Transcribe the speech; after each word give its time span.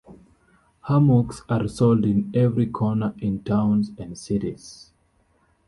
Hammocks 0.87 1.43
are 1.47 1.67
sold 1.67 2.05
in 2.07 2.31
every 2.33 2.65
corner 2.65 3.13
in 3.19 3.43
towns 3.43 3.91
and 3.99 4.17
cities. 4.17 4.89